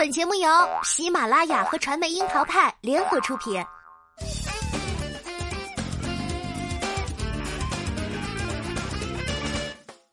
[0.00, 0.48] 本节目由
[0.82, 3.62] 喜马拉雅和传媒樱桃派联合出品。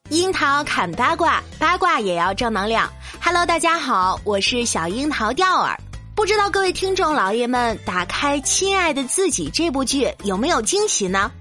[0.10, 2.92] 樱桃砍八卦，八卦也要正能量。
[3.22, 5.80] Hello，大家好，我是小樱桃钓儿。
[6.14, 11.32] 不知道各位听众老爷们，打开《亲爱的自己》这部剧有没有惊喜呢？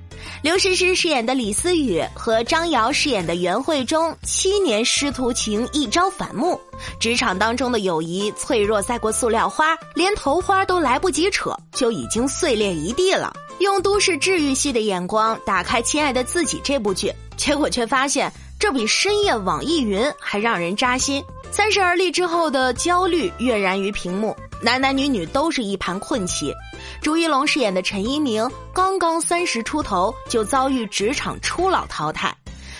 [0.42, 6.60] 刘诗诗饰演的李思雨和张瑶饰演的袁慧中，七年师徒情一朝反目，
[7.00, 13.32] 职场当中的友谊脆弱赛过塑料花，连头花都来不及扯，就已经碎裂一地了。
[13.60, 21.24] 用都市治愈系的眼光打开《亲爱的自己》这部剧，结果却发现这比深夜网易云还让人扎心。
[21.50, 26.52] 三十而立之后的焦虑跃然于屏幕，男男女女都是一盘困棋。
[27.00, 32.34] 朱一龙饰演的陈一鸣刚刚三十出头就遭遇职场初老淘汰，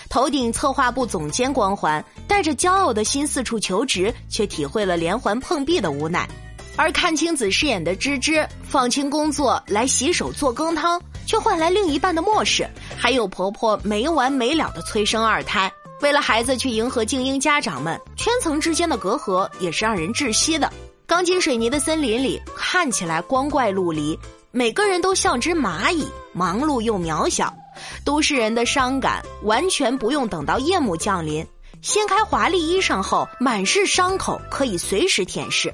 [0.09, 6.27] 头顶策划部总监光环，带着骄傲的心四处求职，却体会了连环碰壁的无奈。
[6.75, 12.67] 而阚清子饰演的芝芝放轻工作来洗手做羹汤，却换来另一半的漠视，
[12.97, 15.71] 还有婆婆没完没了的催生二胎。
[16.01, 20.71] 为了孩子去迎合精英家长们，圈层之间的隔阂也是让人窒息的。
[21.07, 24.19] 钢筋水泥的森林里，看起来光怪陆离，
[24.51, 27.51] 每个人都像只蚂蚁，忙碌又渺小。
[28.03, 31.47] 都市人的伤感，完全不用等到夜幕降临，
[31.81, 35.71] 掀开华丽衣裳后，满是伤口，可以随时舔舐。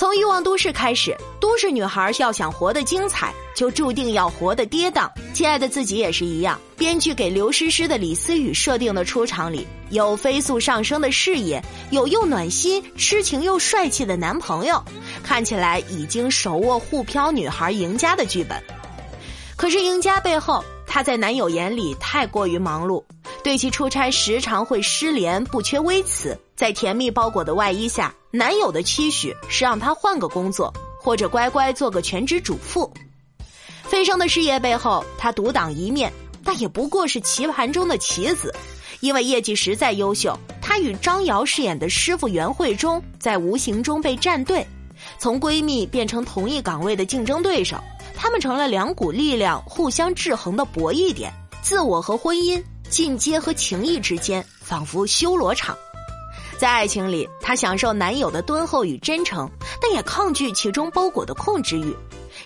[0.00, 5.06] 从欲望都市开始，都市女孩要想活得精彩，就注定要活得跌宕。
[5.34, 14.82] 亲爱的自己也是一样，编剧给刘诗诗的李思雨设定的出场里，有飞速上升的事业，有又暖心、痴情又帅气的男朋友，
[15.22, 18.58] 看起来已经手握沪漂女孩赢家的剧本。
[19.54, 23.04] 可是赢家背后，她在男友眼里太过于忙碌。
[23.44, 26.38] 对其出差时常会失联，不缺微词。
[26.60, 32.92] 在甜蜜包裹的外衣下，男友的期许是让她换个工作，或者乖乖做个全职主妇。
[33.82, 36.12] 飞升的事业背后，她独当一面，
[36.44, 38.54] 但也不过是棋盘中的棋子。
[39.00, 44.62] 因为业绩实在优秀，她与张瑶饰演的师傅袁慧中在无形中被站队，
[45.18, 47.82] 从闺蜜变成同一岗位的竞争对手。
[48.14, 51.32] 他们成了两股力量互相制衡的博弈点，
[51.62, 52.62] 自我和婚姻。
[52.90, 55.78] 进阶和情谊之间仿佛修罗场，
[56.60, 59.50] 在爱情里，她享受男友的敦厚与真诚，
[59.80, 61.96] 但也抗拒其中包裹的控制欲。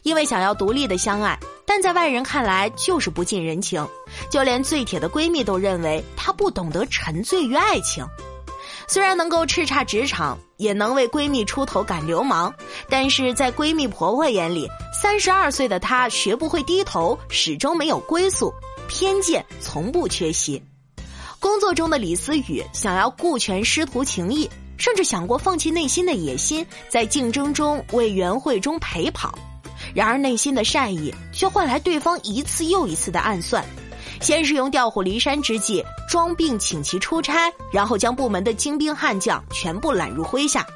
[0.05, 1.37] 因为想要独立的相爱，
[1.67, 3.85] 但在外人看来就是不近人情，
[4.31, 8.07] 就连最铁的闺蜜都认为她不懂得沉醉于爱情。
[8.87, 12.55] 虽然能够叱咤职场，也能为闺蜜出头赶流氓，
[12.89, 18.55] 但是在闺蜜婆婆眼里，三十二岁的她学不会低头，始终没有归宿。
[18.87, 20.63] 偏见从不缺席，
[21.45, 29.39] 工作中的李思雨想要顾全师徒情谊，甚至想过放弃内心的野心，在竞争中为袁慧中陪跑。
[29.93, 33.63] 然而内心的善意却换来对方一次又一次的暗算，
[34.23, 40.67] 先是用调虎离山之计装病请其出差，然后将部门的精兵悍将全部揽入麾下，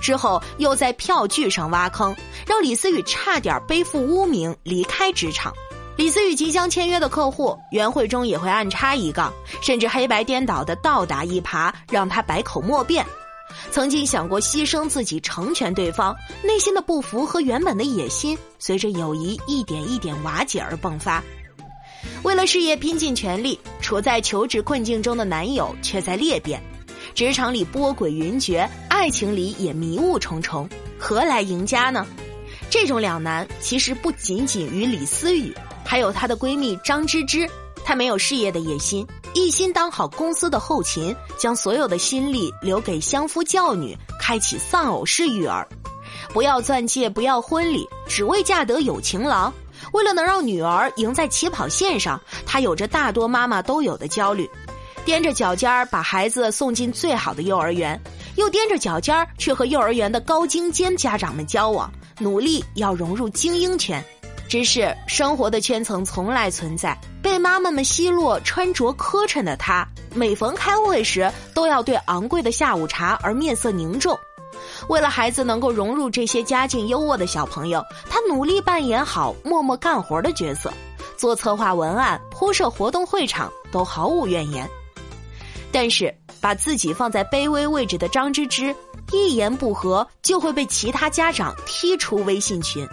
[0.00, 2.14] 之后又在票据上挖坑，
[2.46, 5.52] 让李思雨差点背负污名离开职场。
[5.96, 9.32] 李思雨即将签约的客户袁慧中也会暗插一杠，
[9.62, 13.06] 甚至黑白颠倒的倒打一耙，让他百口莫辩。
[13.70, 21.22] 曾经想过牺牲自己成全对方，内心的不服和原本的野心，随着友谊一点一点瓦解而迸发。
[22.24, 26.60] 为了事业拼尽全力，处在求职困境中的男友却在裂变。
[27.14, 30.68] 职场里波诡云谲，爱情里也迷雾重重，
[30.98, 32.04] 何来赢家呢？
[32.68, 35.54] 这种两难其实不仅仅于李思雨。
[35.84, 37.48] 还有她的闺蜜张芝芝，
[37.84, 45.66] 她没有事业的野心，一心当好公司的后勤，将所有的心力留给相夫教女，开启丧偶式育儿。
[46.32, 49.52] 不要钻戒，不要婚礼，只为嫁得有情郎。
[49.92, 54.48] 为了能让女儿赢在起跑线上，她有着大多妈妈都有的焦虑，
[55.04, 58.00] 踮着脚尖儿把孩子送进最好的幼儿园，
[58.36, 64.02] 又踮着脚尖儿去和幼儿园的高精尖家长们交往，努力要融入精英圈。
[64.48, 74.16] 只是生活的圈层从来存在，被妈妈们奚落穿着磕碜的她，每逢开会时都要对昂贵的下午茶而面色凝重。
[74.88, 80.72] 为了孩子能够融入这些家境优渥的小朋友，她努力扮演好默默干活的角色，
[81.16, 84.68] 做策划文案、铺设活动会场都毫无怨言。
[85.72, 88.74] 但是把自己放在卑微位置的张芝芝，
[89.10, 92.86] 一言不合就会被其他家长踢出微信群。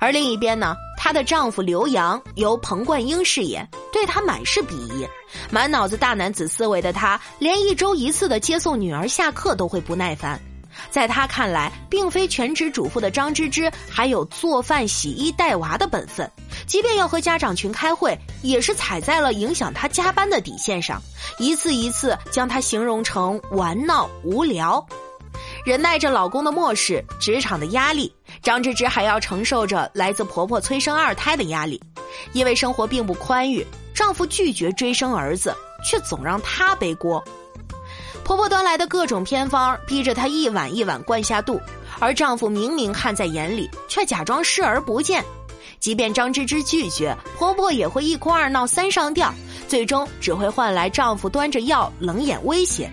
[0.00, 5.06] 而另一边呢，她的丈夫刘洋由彭冠英饰演，对她满是鄙夷，
[5.50, 10.40] 满脑子大男子思维的他，连一周一次的接送女儿下课都会不耐烦。
[10.88, 16.30] 在他看来，并非全职主妇的张芝芝还有做饭、洗衣、带娃的本分，
[16.66, 21.02] 即便要和家长群开会，也是踩在了影响她加班的底线上，
[21.38, 24.84] 一次一次将她形容成玩闹无聊。
[25.70, 28.12] 忍耐着老公的漠视、职场的压力，
[28.42, 31.80] 张芝芝还要承受着来自婆婆催生二胎的压力，
[32.32, 33.64] 因为生活并不宽裕，
[33.94, 37.22] 丈夫拒绝追生儿子，却总让她背锅。
[38.24, 41.60] 婆婆端来的各种偏方，逼着她一碗一碗灌下肚，
[42.00, 45.24] 而丈夫明明看在眼里，却假装视而不见。
[45.78, 49.32] 即便张芝芝拒绝，婆婆也会一哭二闹三上吊，
[49.68, 52.90] 最终只会换来丈夫端着药冷眼威胁，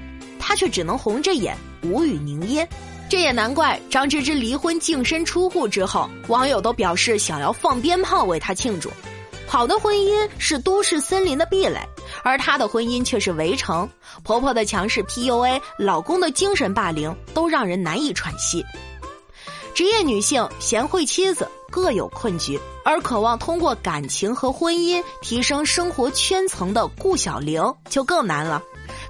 [0.48, 2.66] 她却只能红着眼无语凝噎。
[3.10, 8.90] 这也难怪张芝芝离婚净身出户之后，网友都表示想要放鞭炮为她庆祝。
[9.46, 11.82] 好的婚姻是都市森林的壁垒。
[12.24, 13.90] 而她的婚姻却是围城，
[14.24, 18.64] 婆婆的强势 PUA，老公的精神霸凌，都让人难以喘息。
[19.76, 28.64] 职业女性、贤惠妻子各有困局，而渴望通过感情和婚姻提升生活圈层的顾小玲就更难了。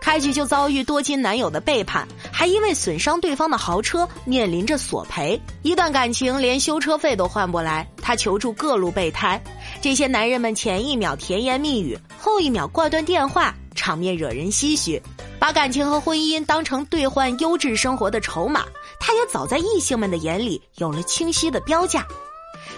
[0.08, 5.38] 开局就遭遇多金男友的背叛，还因为损伤对方的豪车面临着索赔。
[5.64, 9.44] 一段感情连修车费都换不来，她求助各路备胎。
[9.82, 15.04] 这些男人们前一秒甜言蜜语，后一秒挂断电话，场面惹人唏嘘。
[15.38, 18.64] 把感情和婚姻当成兑换优质生活的筹码，
[19.02, 22.08] 他也早在异性们的眼里有了清晰的标价。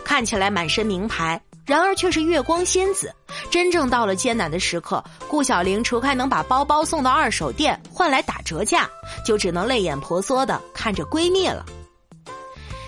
[0.03, 3.13] 看起来满身名牌，然而却是月光仙子。
[3.49, 8.89] 真正到了艰难的时刻，顾小玲除开能把包包送到二手店换来打折价，
[9.25, 11.65] 就只能泪眼婆娑的看着闺蜜了。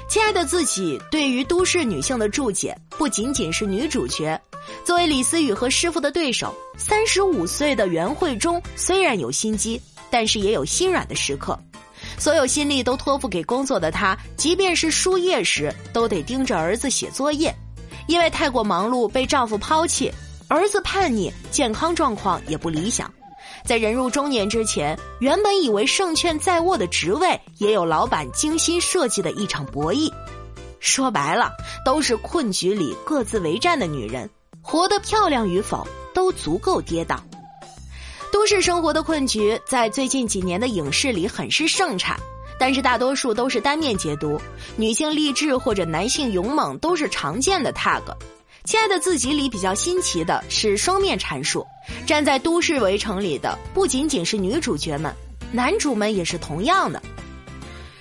[0.08, 4.40] 亲爱的自己，对于都市女性的注解不仅仅是女主角。
[4.86, 11.58] 作为李思雨和师傅的对手，三十五岁的袁慧中虽然有心机，但是也有心软的时刻。
[12.18, 17.54] 所有心力都托付给工作的她，即便是输液时，都得盯着儿子写作业。
[18.08, 20.12] 因为太过忙碌，被丈夫抛弃，
[20.52, 23.10] 儿子叛逆，健康状况也不理想。
[23.64, 30.12] 在人入中年之前，原本以为胜券在握的职位，也有老板精心设计的一场博弈。
[30.82, 31.54] 说白了，
[31.86, 34.30] 都是困局里各自为战的女人，
[34.62, 37.18] 活得漂亮与否都足够跌宕。
[38.30, 42.20] 都市生活的困局在最近几年的影视里很是盛产，
[42.60, 44.38] 但是大多数都是单面解读，
[44.76, 48.02] 女性励志或者男性勇猛都是常见的 tag。
[48.64, 51.66] 亲爱的自己里比较新奇的是双面阐述，
[52.06, 55.14] 站在都市围城里的不仅仅是女主角们，
[55.52, 57.02] 男主们也是同样的。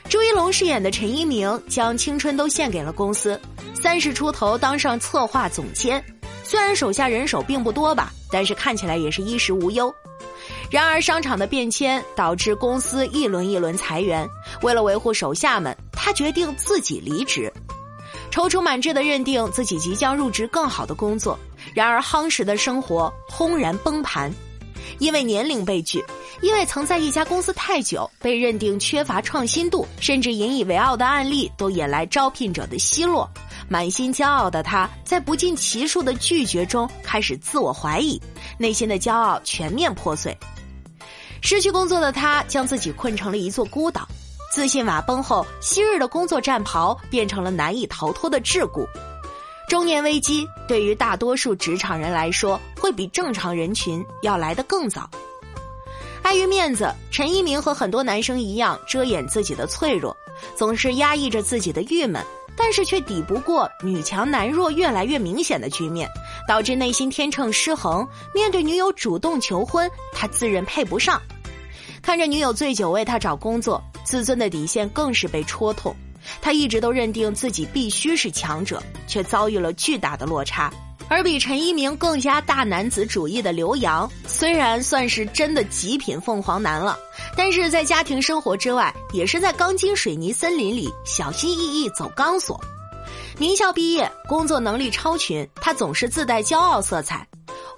[0.09, 3.41] 朱一龙饰演的陈一鸣将青春都献给了公司，
[3.75, 6.05] 三十出头当上策划总监，
[6.45, 9.93] 虽然手下人手并不多吧，但是看起来也是衣食无忧。
[10.71, 14.29] 然而商场的变迁导致公司一轮一轮裁员，
[14.63, 17.53] 为了维护手下们，他决定自己离职。
[18.31, 21.39] 踌躇满志的认定自己即将入职更好的工作，
[21.75, 24.33] 然而夯实的生活轰然崩盘，
[24.99, 26.03] 因为年龄被拒，
[26.41, 33.29] 因为曾在一家公司太久被认定缺乏创新度，甚至引以为傲的案例都引来招聘者的奚落。
[33.69, 38.21] 满心骄傲的他，在不计其数的拒绝中开始自我怀疑，
[38.59, 40.37] 内心的骄傲全面破碎。
[41.43, 44.09] 失去工作的他，将自己困成了一座孤岛。
[44.51, 48.85] 自信瓦崩后，昔日的工作战袍变成了难以逃脱的桎梏。
[49.69, 55.09] 中年危机对于大多数职场人来说，会比正常人群要来得更早。
[56.23, 60.15] 碍于面子，陈一鸣和很多男生一样遮掩自己的脆弱，
[60.57, 62.21] 总是压抑着自己的郁闷，
[62.57, 66.09] 但是却抵不过女强男弱越来越明显的局面，
[66.49, 68.07] 导致内心天秤失衡。
[68.35, 71.23] 面对女友主动求婚，他自认配不上。
[72.03, 73.81] 看着女友醉酒为他找工作。
[74.11, 75.95] 自尊的底线更是被戳痛，
[76.43, 80.69] 他一直都认定自己必须是强者，却遭遇了巨大的落差。
[81.09, 86.99] 而比陈一鸣更加大男子主义的刘洋，虽然算是真的极品凤凰男了，
[87.37, 92.61] 但是在家庭生活之外，也是在钢筋水泥森林里小心翼翼走钢索。
[93.39, 97.25] 名校毕业，工作能力超群，他总是自带骄傲色彩。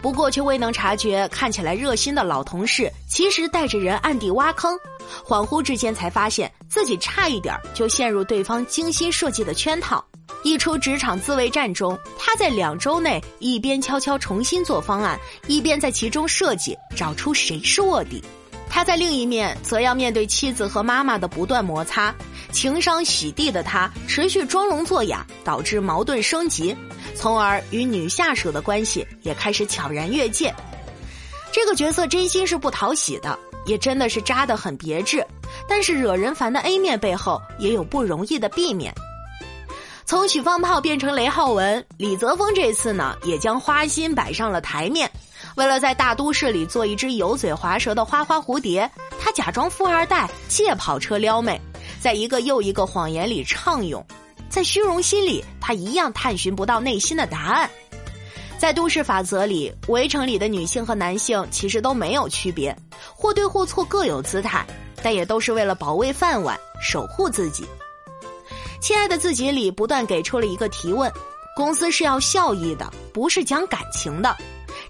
[0.03, 4.77] 不过，却未能察觉看起来热心的老同事，其实带着人暗地挖坑。
[5.25, 10.05] 恍惚之间，才发现自己差一点就陷入对方精心设计的圈套。
[10.43, 15.17] 一出职场自卫战中，他在两周内一边悄悄重新做方案，
[15.47, 18.23] 一边在其中设计找出谁是卧底。
[18.69, 22.13] 他在另一面则要面对妻子和妈妈的不断摩擦，
[22.51, 26.75] 情商洗地的他持续装聋作哑，导致矛盾升级，
[27.15, 30.55] 从而与女下属的关系也开始悄然越界。
[31.53, 35.25] 这个角色真心是不讨喜的，也真的是渣的很别致。
[35.69, 38.93] 但是惹人烦的 A 面背后也有不容易的 B 面。
[40.05, 45.11] 从许放炮变成雷浩文，李泽峰这次呢也将花心摆上了台面。
[45.55, 48.91] 为了在大都市里做一只油嘴滑舌的花花蝴蝶，
[49.21, 51.61] 他假装富二代，借跑车撩妹，
[52.01, 54.05] 在一个又一个谎言里畅泳。
[54.53, 57.71] 在虚荣心里，他一样探寻不到内心的答案。
[58.59, 62.77] 在都市法则里，围城里的女性和男性其实都没有区别，
[63.15, 64.63] 或对或错各有姿态，
[65.03, 67.65] 但也都是为了保卫饭碗，守护自己。
[68.79, 71.11] 亲爱的自己里不断给出了一个提问：
[71.57, 74.37] 公司是要效益的，不是讲感情的。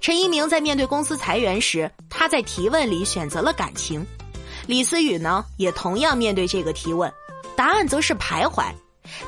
[0.01, 4.05] 陈一鸣在面对公司裁员时，他在提问里选择了感情。
[4.67, 7.09] 李思雨呢，也同样面对这个提问，
[7.55, 8.65] 答案则是徘徊。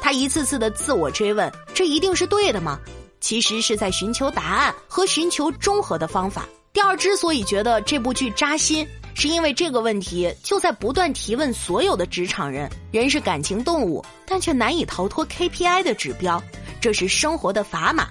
[0.00, 2.78] 他一次次的自我追问：这一定是对的吗？
[3.20, 6.46] 其实是在寻求答案和寻求中和的方法。
[6.72, 8.86] 第二，之所以觉得这部剧扎心。
[9.16, 16.42] 是因为这个问题就在不断提问所有的职场人：人是感情动物，但却难以逃脱 KPI 的指标，
[16.80, 18.08] 这是生活的砝码。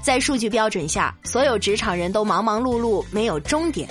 [0.00, 3.86] 在数据标准下，所有职场人都忙忙碌碌，没有终点。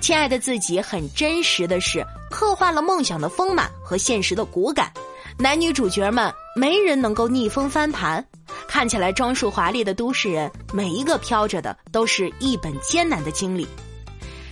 [0.00, 4.92] 亲爱的自己，很真实的是刻画了梦想的丰满和现实的骨感。
[5.36, 8.24] 男女主角们没人能够逆风翻盘，
[8.68, 13.66] 看起来装束华丽的都市人，每一个飘着的都是一本艰难的经历。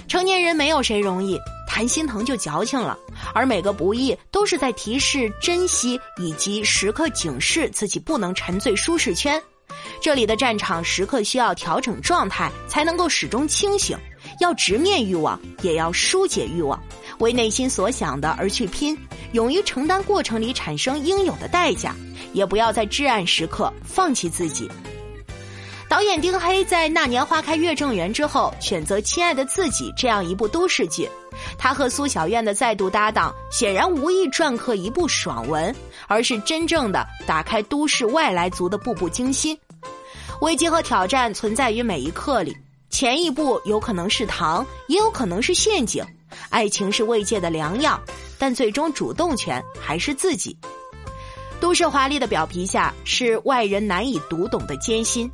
[0.08, 2.98] 成年人没有谁容易，谈心疼就矫情了。
[3.32, 9.40] 而每个不易都是在提示珍惜，以及时刻警示自己不能沉醉舒适圈。
[10.00, 13.96] 这里的战场时刻需要调整状态，才能够始终清醒。
[14.42, 16.82] 要直面欲望，也要疏解欲望，
[17.20, 18.98] 为内心所想的而去拼，
[19.34, 21.94] 勇于承担过程里产生应有的代价，
[22.32, 24.68] 也不要在至暗时刻放弃自己。
[25.88, 31.08] 导演丁黑在《那年花开月正圆》之后，选择《亲爱的自己》这样一部都市剧，
[31.56, 35.72] 他和苏小燕的再度搭档，显然无意篆刻一部爽文，
[36.08, 39.56] 而是真正的打开都市外来族的步步惊心。
[40.40, 42.56] 危机和挑战存在于每一刻里，
[42.92, 46.04] 前一步有可能是糖，也有可能是陷阱。
[46.50, 47.98] 爱情是慰藉的良药，
[48.38, 50.54] 但最终主动权还是自己。
[51.58, 55.28] 都市华丽的表皮下，是外人难以读懂的艰辛。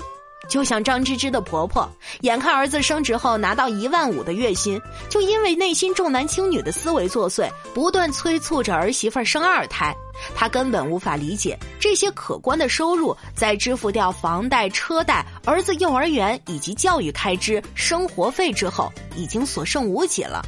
[0.49, 1.87] 就像张芝芝的婆婆，
[2.21, 9.95] 眼看儿子升职后拿到一万五的月薪，就因为内心重男轻女的思维作祟，不断催促着儿媳妇生二胎。
[10.35, 20.45] 他根本无法理解这些可观的收入，在支付掉房贷、车贷、儿子幼儿园以及教育开支、生活费之后，已经所剩无几了。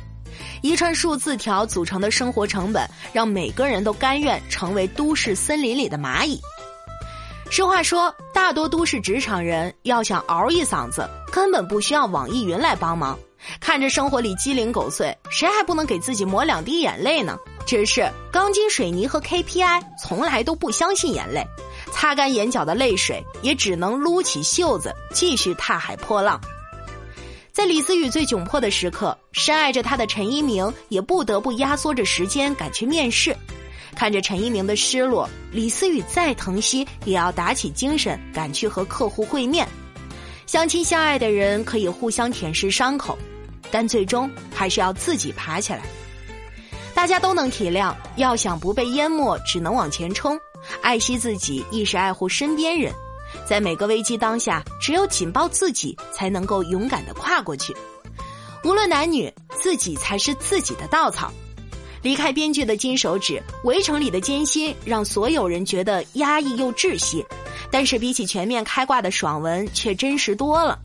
[0.63, 6.41] 一串数字条组成的生活成本，让每个人都甘愿成为都市森林里的蚂蚁。
[7.51, 13.19] 实话说，大多都市职场人要想嗷一嗓子，根本不需要网易云来帮忙。
[13.59, 17.37] 看着生活里鸡零狗碎，谁还不能给自己抹两滴眼泪呢？
[17.71, 21.47] 只是钢筋水泥和 KPI 从来都不相信眼泪，
[21.93, 26.41] 擦干眼角的泪水，也只能撸起袖子继续踏海破浪。
[27.53, 33.33] 在李思雨最窘迫的时刻，深爱着他的陈一鸣也不得不压缩着时间赶去面试。
[33.95, 39.65] 看着陈一鸣的失落，李思雨再疼惜也要打起精神赶去和客户会面。
[40.45, 43.17] 相亲相爱的人可以互相舔舐伤口，
[43.71, 45.83] 但最终还是要自己爬起来。
[47.01, 50.39] 大家都能体谅，要想不被淹没，只能往前冲。
[50.83, 52.93] 爱惜自己，亦是爱护身边人。
[53.47, 57.75] 在每个危机当下，只有紧抱自己，才能够勇敢的跨过去。
[58.65, 61.33] 无论男女，自己才是自己的稻草。
[62.03, 67.25] 离开编剧的金手指，围城里的艰辛让所有人觉得压抑又窒息，
[67.71, 70.79] 但是比起全面开挂的爽文，却真实多了。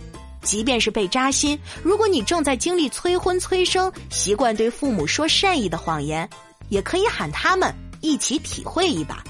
[0.46, 6.30] 即便是被扎心，如果你正在经历催婚催生，习惯对父母说善意的谎言，
[6.70, 9.22] 也可以喊他们一起体会一把。